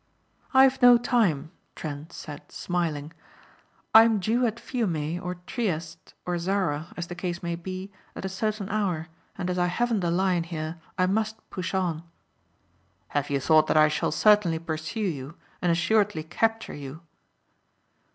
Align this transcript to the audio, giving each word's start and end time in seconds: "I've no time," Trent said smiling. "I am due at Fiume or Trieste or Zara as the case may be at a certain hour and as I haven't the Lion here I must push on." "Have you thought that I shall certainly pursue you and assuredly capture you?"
"I've 0.51 0.81
no 0.81 0.97
time," 0.97 1.51
Trent 1.75 2.11
said 2.11 2.51
smiling. 2.51 3.13
"I 3.93 4.01
am 4.03 4.19
due 4.19 4.47
at 4.47 4.59
Fiume 4.59 5.21
or 5.21 5.35
Trieste 5.45 6.15
or 6.25 6.39
Zara 6.39 6.87
as 6.97 7.05
the 7.05 7.13
case 7.13 7.43
may 7.43 7.55
be 7.55 7.91
at 8.15 8.25
a 8.25 8.27
certain 8.27 8.67
hour 8.69 9.09
and 9.37 9.47
as 9.47 9.59
I 9.59 9.67
haven't 9.67 9.99
the 9.99 10.09
Lion 10.09 10.45
here 10.45 10.81
I 10.97 11.05
must 11.05 11.47
push 11.51 11.75
on." 11.75 12.01
"Have 13.09 13.29
you 13.29 13.39
thought 13.39 13.67
that 13.67 13.77
I 13.77 13.89
shall 13.89 14.11
certainly 14.11 14.57
pursue 14.57 14.99
you 15.01 15.35
and 15.61 15.71
assuredly 15.71 16.23
capture 16.23 16.73
you?" 16.73 17.01